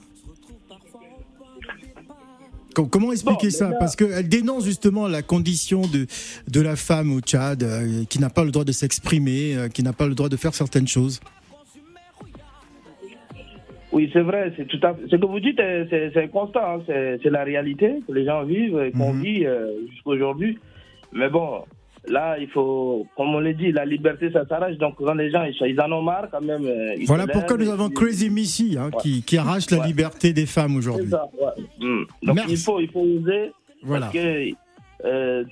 [2.74, 3.70] Com- Comment expliquer Bon, ça?
[3.70, 6.08] là- Parce qu'elle dénonce justement la condition de,
[6.48, 9.84] de la femme au Tchad, euh, qui n'a pas le droit de s'exprimer, euh, qui
[9.84, 11.20] n'a pas le droit de faire certaines choses.
[13.92, 14.54] Oui, c'est vrai.
[14.56, 16.62] C'est tout à fait- Ce que vous dites, euh, c'est c'est constant.
[16.78, 19.22] hein, C'est c'est la réalité que les gens vivent et qu'on Mhm.
[19.22, 20.58] vit euh, jusqu'aujourd'hui.
[21.12, 21.64] Mais bon,
[22.08, 24.78] là, il faut, comme on l'a dit, la liberté, ça s'arrache.
[24.78, 26.66] Donc, quand les gens, ils, ils en ont marre quand même.
[26.66, 29.02] euh, Voilà pourquoi nous avons Crazy Missy, hein, Ouais.
[29.02, 31.10] qui, qui arrache la liberté des femmes C'est aujourd'hui.
[31.10, 31.64] ça, ouais.
[31.86, 32.06] Mm.
[32.24, 32.52] Donc, Merci.
[32.54, 33.52] il faut, il faut oser.
[33.84, 34.06] Voilà.
[34.06, 34.50] Parce que
[35.06, 35.44] euh,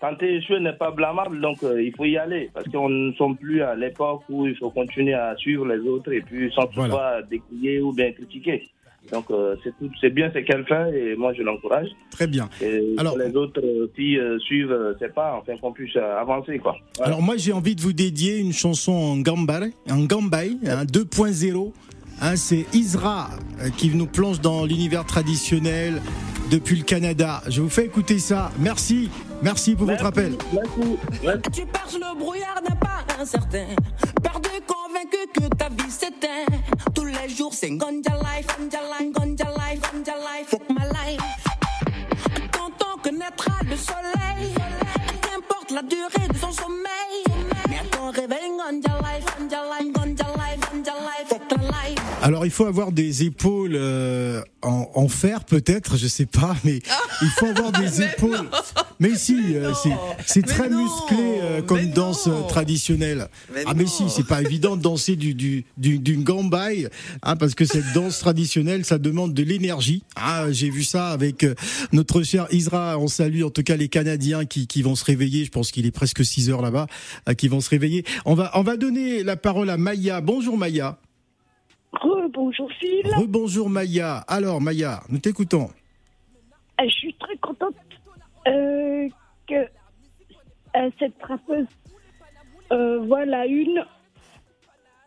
[0.00, 2.50] tenter échouer n'est pas blâmable, donc euh, il faut y aller.
[2.54, 6.12] Parce qu'on ne sommes plus à l'époque où il faut continuer à suivre les autres
[6.12, 6.88] et puis sans Voilà.
[6.88, 8.68] toutefois décrier ou bien critiquer.
[9.12, 11.86] Donc euh, c'est tout, c'est bien ce qu'elle fait et moi je l'encourage.
[12.10, 12.48] Très bien.
[12.60, 16.20] Et Alors- les autres euh, filles euh, suivent, euh, c'est pas, enfin qu'on puisse euh,
[16.20, 16.76] avancer quoi.
[16.96, 17.12] Voilà.
[17.12, 21.72] Alors moi j'ai envie de vous dédier une chanson en gambare, en gambay, hein, 2.0.
[22.20, 23.28] Hein, c'est Isra
[23.60, 26.00] euh, qui nous plonge dans l'univers traditionnel
[26.50, 27.42] depuis le Canada.
[27.48, 28.50] Je vous fais écouter ça.
[28.58, 29.08] Merci,
[29.42, 30.36] merci pour votre appel.
[31.52, 33.66] Tu perces le brouillard n'est pas incertain.
[34.22, 36.46] Perdu convaincu que ta vie s'éteint.
[36.94, 39.65] Tous les jours c'est Ganja life, Ganja life, life,
[52.26, 56.80] Alors il faut avoir des épaules euh, en, en fer peut-être, je sais pas, mais
[57.22, 58.50] il faut avoir des épaules.
[58.98, 59.72] Mais si, euh,
[60.26, 63.28] c'est- très musclé euh, comme danse euh, traditionnelle.
[63.64, 66.88] ah mais si, c'est pas évident de danser du du du, du gambay,
[67.22, 70.02] hein, parce que cette danse traditionnelle, ça demande de l'énergie.
[70.16, 71.54] Ah, j'ai vu ça avec euh,
[71.92, 72.98] notre cher Isra.
[72.98, 75.44] On salue en tout cas les Canadiens qui qui vont se réveiller.
[75.44, 76.88] Je pense qu'il est presque 6 heures là-bas,
[77.38, 78.04] qui vont se réveiller.
[78.24, 80.20] On va on va donner la parole à Maya.
[80.20, 80.98] Bonjour Maya.
[82.02, 84.18] Bonjour Phil, Rebonjour Maya.
[84.28, 85.70] Alors Maya, nous t'écoutons.
[86.80, 87.74] Euh, je suis très contente
[88.46, 89.08] euh,
[89.46, 91.66] que euh, cette rappeuse
[92.72, 93.84] euh, voit la une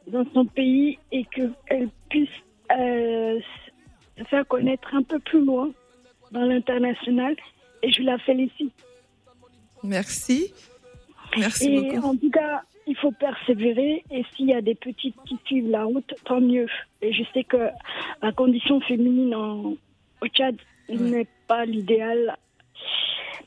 [0.08, 2.30] dans son pays et qu'elle puisse
[2.72, 3.40] euh,
[4.18, 5.70] se faire connaître un peu plus loin
[6.32, 7.36] dans l'international
[7.84, 8.74] et je la félicite.
[9.84, 10.54] Merci.
[11.38, 12.08] Merci et beaucoup.
[12.08, 15.84] en tout cas, il faut persévérer et s'il y a des petites qui suivent la
[15.84, 16.68] route, tant mieux.
[17.04, 17.70] Et je sais que
[18.22, 19.76] la condition féminine en,
[20.22, 20.56] au Tchad
[20.90, 22.36] n'est pas l'idéal.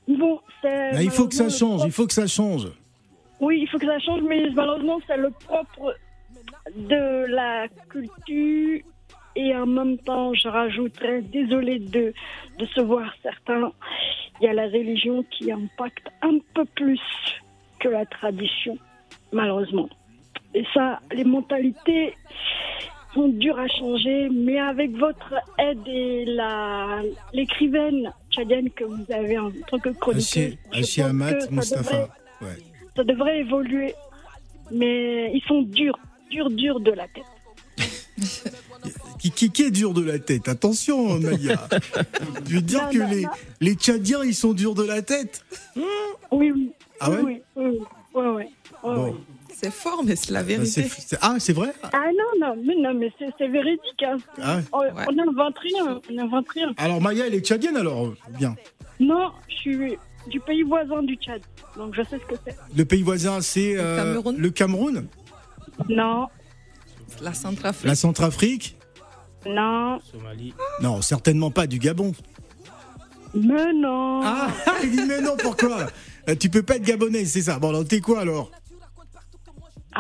[0.07, 2.69] Bon, c'est il faut que ça change, il faut que ça change.
[3.41, 5.97] Oui, il faut que ça change, mais malheureusement, c'est le propre
[6.77, 8.81] de la culture.
[9.35, 12.13] Et en même temps, je rajouterais, désolé de,
[12.59, 13.73] de se voir certains,
[14.41, 17.01] il y a la religion qui impacte un peu plus
[17.81, 18.77] que la tradition,
[19.33, 19.89] malheureusement.
[20.55, 22.15] Et ça, les mentalités
[23.15, 27.01] sont dures à changer, mais avec votre aide et la
[27.33, 30.57] l'écrivaine tchadienne que vous avez en tant que chroniqueuse,
[30.99, 32.09] Amat Mustafa.
[32.41, 32.57] Ouais.
[32.97, 33.95] ça devrait évoluer.
[34.71, 35.99] Mais ils sont durs,
[36.31, 37.25] durs, durs de la tête.
[39.19, 40.49] Qui, qui, qui est dur de la tête?
[40.49, 41.69] Attention, Maya.
[42.49, 43.31] Je veux dire Non, que non, les, non.
[43.61, 45.45] les Tchadiens, ils sont durs de la tête.
[46.33, 46.73] Oui, oui.
[46.99, 47.19] Ah ouais?
[47.23, 47.79] oui, oui, oui, oui,
[48.15, 48.45] oui, oui,
[48.83, 49.11] Bon.
[49.13, 49.17] oui.
[49.55, 50.67] C'est fort, mais c'est la Bah, vérité.
[50.83, 51.73] c'est- c'est- ah, c'est vrai?
[51.93, 54.03] Ah non, non, mais, non, mais c'est c'est véridique.
[54.03, 54.17] Hein.
[54.43, 54.63] Ah ouais.
[54.73, 56.73] On on n'invente rien, on n'invente rien.
[56.79, 58.57] Alors Maya, elle est tchadienne alors euh, Bien.
[58.99, 61.43] Non, je suis du pays voisin du Tchad,
[61.77, 62.57] donc je sais ce que c'est.
[62.77, 64.37] Le pays voisin, c'est euh, Cameroun?
[64.37, 65.07] le Cameroun?
[65.89, 66.27] Non,
[67.21, 67.87] La Centrafrique.
[67.89, 68.77] La Centrafrique?
[69.47, 70.55] Non, Somalie.
[70.81, 72.13] Non, certainement pas du Gabon.
[73.35, 74.21] mais non.
[74.25, 74.49] Ah,
[74.83, 75.87] il dit mais non, pourquoi?
[76.29, 77.59] Euh, Tu peux pas être gabonais, c'est ça.
[77.59, 78.51] Bon, alors t'es quoi alors?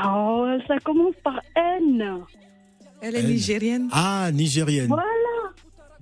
[0.05, 2.20] Oh, ça commence par N.
[3.00, 3.88] Elle est nigérienne.
[3.92, 4.88] Ah, nigérienne.
[4.88, 5.05] Voilà.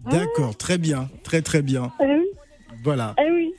[0.04, 1.92] D'accord, très bien, très très bien.
[2.00, 2.26] Eh oui,
[2.82, 3.14] Voilà.
[3.18, 3.54] eh oui.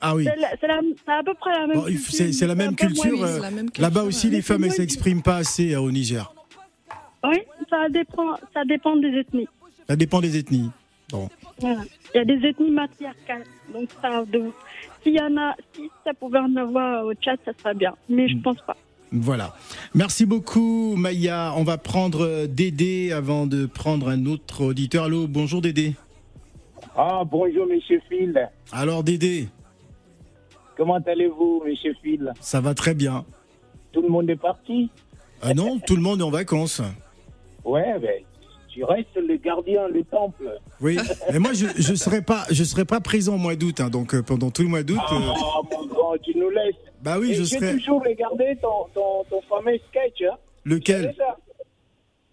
[0.00, 0.26] Ah oui.
[0.60, 0.70] C'est
[1.10, 2.26] à peu près la même Bon, culture.
[2.26, 3.16] faut- c'est la même culture.
[3.16, 5.80] moins- euh, la même culture, Là-bas aussi, les femmes, elles moins- s'expriment pas assez euh,
[5.80, 6.32] au Niger.
[7.24, 7.38] Oui,
[7.68, 9.48] ça dépend, ça dépend des ethnies.
[9.88, 10.70] Ça dépend des ethnies.
[11.10, 11.28] Bon.
[11.60, 11.80] Voilà.
[12.14, 13.44] Il y a des ethnies matriarcales.
[13.72, 14.42] Donc, ça, de...
[15.02, 17.94] s'il y en a, si ça pouvait en avoir au Tchad, ça serait bien.
[18.08, 18.76] Mais je pense pas.
[19.12, 19.54] Voilà.
[19.94, 21.54] Merci beaucoup, Maya.
[21.56, 25.04] On va prendre euh, Dédé avant de prendre un autre auditeur.
[25.04, 25.94] Allô, bonjour Dédé.
[26.96, 28.48] Ah, bonjour, monsieur Phil.
[28.72, 29.48] Alors Dédé,
[30.78, 32.32] Comment allez-vous, monsieur Phil?
[32.40, 33.24] Ça va très bien.
[33.90, 34.90] Tout le monde est parti?
[35.42, 36.80] Ah non, tout le monde est en vacances.
[37.64, 38.22] Ouais, ben,
[38.78, 40.58] tu restes le gardien, le temple.
[40.80, 40.96] Oui,
[41.32, 44.14] mais moi je je serai pas je serai pas présent au mois d'août, hein, donc
[44.14, 44.98] euh, pendant tout le mois d'août.
[45.12, 46.74] euh, Ah, mon grand, tu nous laisses.
[47.02, 47.72] bah oui, Et je j'ai serai.
[47.74, 50.22] toujours regardé ton, ton, ton fameux sketch.
[50.22, 51.14] Hein Lequel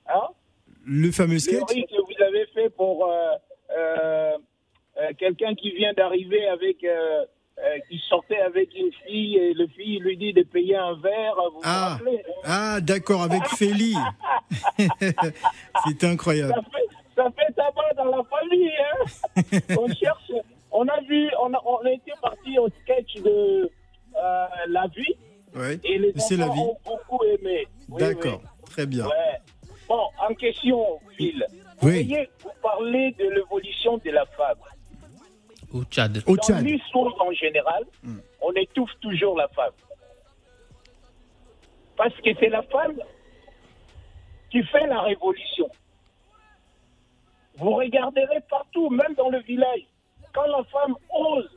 [0.08, 0.28] Hein?
[0.86, 3.16] Le fameux sketch que vous avez fait pour euh,
[3.76, 4.32] euh,
[5.02, 6.78] euh, quelqu'un qui vient d'arriver avec.
[7.58, 11.36] Euh, qui sortait avec une fille et le fille lui dit de payer un verre.
[11.52, 12.42] Vous vous Ah, rappelez hein?
[12.44, 13.96] Ah d'accord, avec Félie.
[15.88, 16.54] C'est incroyable.
[16.54, 18.72] ça fait, ça fait tabac dans la famille.
[18.78, 19.60] Hein?
[19.80, 20.32] On cherche.
[20.72, 21.78] On a vu, on a, on
[22.22, 23.72] parti au sketch de
[24.22, 25.16] euh, La vie.
[25.56, 25.80] Ouais.
[25.86, 26.62] Et les C'est la enfants vie.
[26.62, 27.66] ont beaucoup aimé.
[27.88, 29.06] Oui, D'accord, très bien.
[29.06, 29.40] Ouais.
[29.88, 31.46] Bon, en question, Phil.
[31.80, 32.04] Vous Oui.
[32.04, 34.58] voyez, vous parlez de l'évolution de la femme.
[35.76, 36.24] Au Tchad.
[36.26, 36.62] Au Dans Tchad.
[36.64, 36.68] Hmm.
[36.68, 37.84] l'histoire en général,
[38.42, 39.74] on étouffe toujours la femme.
[41.98, 42.98] Parce que c'est la femme
[44.50, 45.70] qui fait la révolution.
[47.58, 49.86] Vous regarderez partout, même dans le village.
[50.34, 51.50] Quand la femme ose,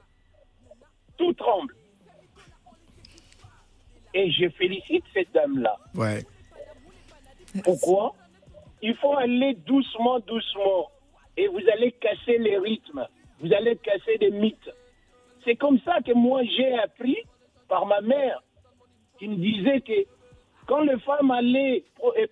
[1.16, 1.74] tout tremble.
[4.14, 5.76] Et je félicite cette dame-là.
[5.94, 6.24] Ouais.
[7.62, 8.14] Pourquoi?
[8.82, 10.90] Il faut aller doucement, doucement.
[11.36, 13.06] Et vous allez casser les rythmes.
[13.40, 14.70] Vous allez casser des mythes.
[15.44, 17.16] C'est comme ça que moi j'ai appris
[17.68, 18.42] par ma mère
[19.18, 20.06] qui me disait que
[20.66, 22.26] quand les femmes allaient euh,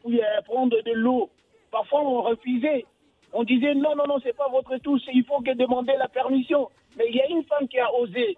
[0.44, 1.30] prendre de l'eau,
[1.70, 2.84] parfois on refusait.
[3.32, 6.70] On disait non, non, non, c'est pas votre tour, il faut que demander la permission.
[6.96, 8.36] Mais il y a une femme qui a osé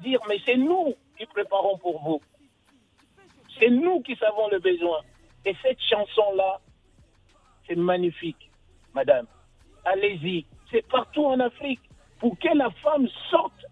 [0.00, 2.20] dire mais c'est nous qui préparons pour vous.
[3.58, 5.00] C'est nous qui savons le besoin.
[5.44, 6.60] Et cette chanson-là,
[7.66, 8.50] c'est magnifique,
[8.94, 9.26] madame.
[9.84, 10.46] Allez-y.
[10.70, 11.80] C'est partout en Afrique.
[12.20, 13.64] Pour que la femme sorte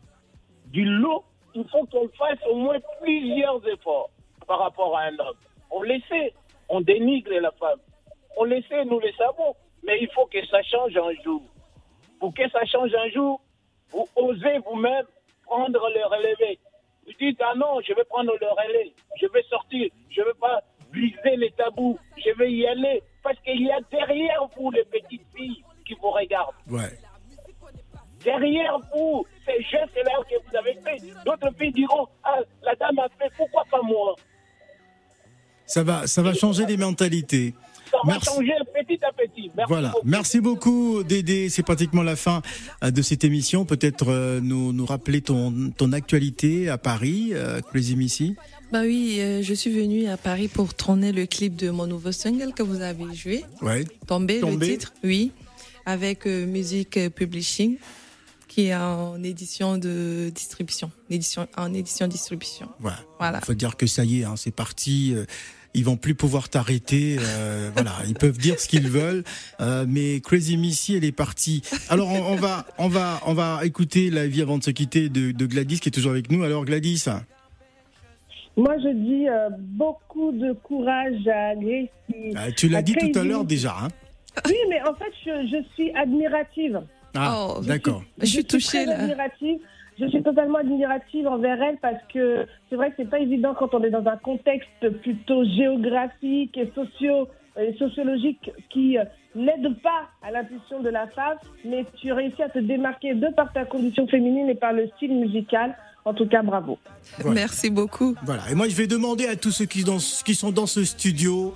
[0.66, 4.10] du lot, il faut qu'elle fasse au moins plusieurs efforts
[4.46, 5.36] par rapport à un homme.
[5.70, 6.32] On le sait,
[6.68, 7.78] on dénigre la femme.
[8.36, 9.54] On le sait, nous le savons.
[9.82, 11.42] Mais il faut que ça change un jour.
[12.18, 13.40] Pour que ça change un jour,
[13.90, 15.06] vous osez vous-même
[15.44, 16.58] prendre le relevé.
[17.06, 20.34] Vous dites, ah non, je vais prendre le relais, je vais sortir, je ne vais
[20.34, 20.60] pas
[20.92, 23.02] briser les tabous, je vais y aller.
[23.22, 26.54] Parce qu'il y a derrière vous les petites filles qui vous regardent.
[28.24, 33.08] Derrière vous, ces gestes-là que vous avez fait, d'autres filles diront, ah, la dame a
[33.18, 34.16] fait, pourquoi pas moi?
[35.66, 37.54] Ça va, ça va changer les mentalités.
[37.90, 38.26] Ça va Merci.
[38.34, 39.50] changer petit à petit.
[39.56, 39.88] Merci Voilà.
[39.90, 40.06] beaucoup.
[40.08, 41.48] Merci beaucoup, Dédé.
[41.48, 42.42] C'est pratiquement la fin
[42.84, 43.64] euh, de cette émission.
[43.64, 48.36] Peut-être euh, nous, nous rappeler ton, ton actualité à Paris, euh, Crazy Missy.
[48.72, 52.12] Bah oui, euh, je suis venue à Paris pour tourner le clip de mon nouveau
[52.12, 53.44] single que vous avez joué.
[53.62, 53.84] Ouais.
[54.06, 54.66] Tomber, Tomber.
[54.66, 55.32] le titre, oui,
[55.86, 57.78] avec euh, Music Publishing,
[58.58, 62.68] qui est en édition de distribution, édition, en édition distribution.
[62.80, 62.98] Voilà.
[63.20, 63.40] Voilà.
[63.40, 65.12] Faut dire que ça y est, hein, c'est parti.
[65.14, 65.26] euh,
[65.74, 67.18] Ils vont plus pouvoir t'arrêter.
[67.20, 69.22] euh, voilà, ils peuvent dire ce qu'ils veulent.
[69.60, 71.62] euh, mais Crazy Missy, elle est partie.
[71.88, 75.08] Alors on, on va, on va, on va écouter la vie avant de se quitter
[75.08, 76.42] de, de Gladys qui est toujours avec nous.
[76.42, 77.04] Alors Gladys.
[78.56, 82.34] Moi, je dis euh, beaucoup de courage à Gracie.
[82.34, 83.76] Ah, tu l'as dit tout à l'heure déjà.
[83.84, 83.88] Hein
[84.46, 86.80] Oui, mais en fait, je, je suis admirative.
[87.16, 88.02] Ah, Oh, d'accord.
[88.20, 89.00] Je suis touchée, là.
[89.00, 89.58] admirative.
[90.00, 93.74] Je suis totalement admirative envers elle parce que c'est vrai que c'est pas évident quand
[93.74, 97.28] on est dans un contexte plutôt géographique et socio
[97.60, 99.02] et sociologique qui euh,
[99.34, 103.52] n'aide pas à l'impulsion de la femme, mais tu réussis à te démarquer de par
[103.52, 105.76] ta condition féminine et par le style musical.
[106.04, 106.78] En tout cas, bravo.
[107.18, 107.40] Voilà.
[107.40, 108.14] Merci beaucoup.
[108.24, 108.42] Voilà.
[108.50, 111.52] Et moi, je vais demander à tous ceux qui, dans- qui sont dans ce studio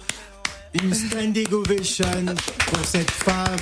[0.82, 2.06] une standing ovation
[2.66, 3.56] pour cette femme.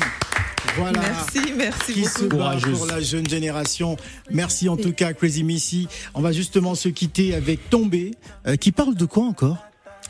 [0.76, 1.00] Voilà.
[1.00, 2.36] Merci, merci qui se beaucoup.
[2.36, 3.96] bat pour la jeune génération.
[4.30, 5.88] Merci en tout cas, Crazy Missy.
[6.14, 8.12] On va justement se quitter avec Tombé,
[8.46, 9.58] euh, qui parle de quoi encore?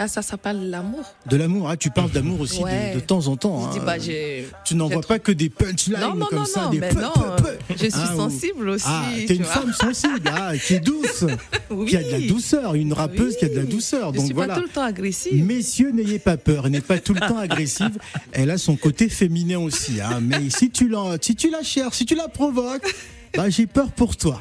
[0.02, 1.04] Ah, ça s'appelle l'amour.
[1.28, 1.68] De l'amour.
[1.68, 2.92] Ah, tu parles d'amour aussi Ouais.
[2.94, 3.66] de, de temps en temps.
[3.66, 3.82] Je dis, hein.
[3.84, 4.48] bah, j'ai.
[4.64, 7.02] Tu n'envoies pas que des punchlines Non, non, comme non, ça, non, des mais peu,
[7.02, 7.50] non, peu, peu.
[7.72, 9.52] je suis Ah, sensible aussi, Ah, tu t'es une vois.
[9.52, 11.26] femme sensible, ah, qui est douce,
[11.70, 11.86] Oui.
[11.90, 14.10] qui a de la douceur, une rappeuse qui a de la douceur.
[14.12, 14.54] Je Donc suis voilà.
[14.54, 15.44] pas tout le temps agressive.
[15.44, 17.98] Messieurs, n'ayez pas peur, elle n'est pas tout le temps agressive.
[18.32, 20.00] Elle a son côté féminin aussi.
[20.00, 20.20] Hein.
[20.22, 22.90] Mais si tu, si tu la cherches, si tu la provoques,
[23.36, 24.38] bah, j'ai peur pour toi.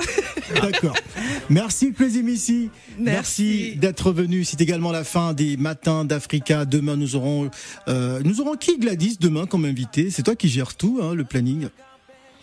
[0.62, 0.95] D'accord.
[1.49, 2.69] Merci, Crazy Missy.
[2.97, 4.43] Merci, d'être venu.
[4.43, 6.65] C'est également la fin des matins d'Africa.
[6.65, 7.49] Demain, nous aurons,
[7.88, 10.10] euh, nous aurons qui, Gladys, demain comme invité?
[10.10, 11.69] C'est toi qui gères tout, hein, le planning.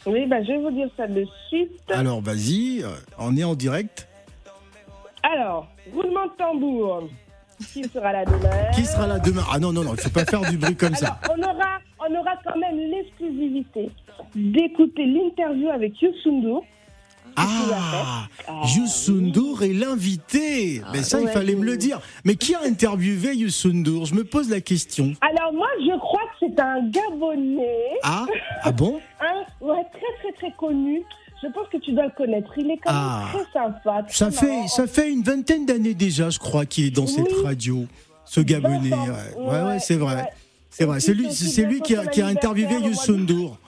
[0.07, 1.73] Oui, bah, je vais vous dire ça de suite.
[1.89, 4.07] Alors, vas-y, euh, on est en direct.
[5.23, 7.09] Alors, roulement de tambour.
[7.73, 8.71] Qui sera là demain?
[8.75, 9.43] Qui sera là demain?
[9.51, 11.19] Ah non, non, non, il faut pas faire du bruit comme ça.
[11.29, 13.91] On aura, on aura quand même l'exclusivité
[14.37, 16.65] d'écouter l'interview avec Youssou N'Dour.
[17.39, 18.29] Ah,
[18.77, 20.81] Youssou N'Dour est l'invité.
[20.93, 22.01] Mais ça, il fallait me le dire.
[22.25, 24.07] Mais qui a interviewé Youssou N'Dour?
[24.07, 25.13] Je me pose la question.
[25.21, 27.99] Alors moi, je crois que c'est un Gabonais.
[28.03, 28.27] Ah,
[28.63, 29.01] ah bon?
[29.21, 31.03] Un, ouais, très très très connu.
[31.43, 32.51] Je pense que tu dois le connaître.
[32.57, 33.29] Il est quand même Ah.
[33.33, 34.03] très sympa.
[34.05, 37.33] très Ça fait, ça fait une vingtaine d'années déjà, je crois, qu'il est dans cette
[37.45, 37.85] radio.
[38.25, 38.91] Ce Gabonais.
[38.93, 40.29] Ouais, ouais, ouais, c'est vrai.
[40.71, 41.01] C'est vrai.
[41.01, 43.59] C'est lui, c'est lui qui a, qui a interviewé anniversaire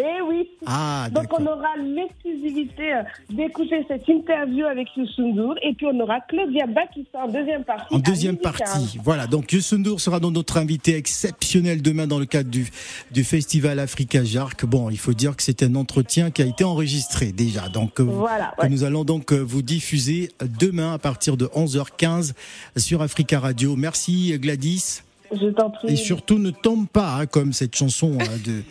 [0.00, 0.48] Eh oui.
[0.64, 5.98] Ah, Donc on aura l'exclusivité euh, d'écouter cette interview avec Youssou N'Dour et puis on
[6.00, 7.92] aura Claudia Bakissa en deuxième partie.
[7.94, 9.26] En deuxième partie, voilà.
[9.26, 12.68] Donc Youssou N'Dour sera dans notre invité exceptionnel demain dans le cadre du,
[13.10, 14.64] du festival Africa Jark.
[14.64, 18.04] Bon, il faut dire que c'est un entretien qui a été enregistré déjà, donc euh,
[18.04, 18.68] Voilà, que ouais.
[18.68, 20.30] nous allons donc euh, vous diffuser
[20.60, 22.34] demain à partir de 11h15
[22.76, 23.74] sur Africa Radio.
[23.74, 25.02] Merci Gladys.
[25.32, 25.92] Je t'en prie.
[25.92, 28.62] Et surtout ne tombe pas hein, comme cette chanson hein, de,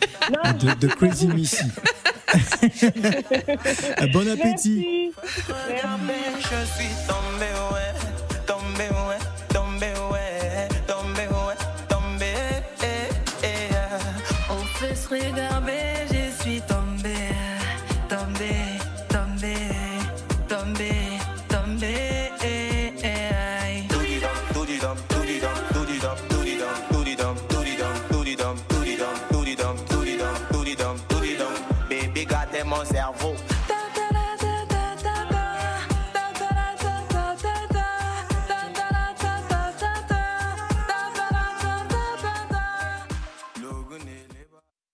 [0.66, 1.64] de, de Crazy Missy.
[4.12, 5.12] bon appétit.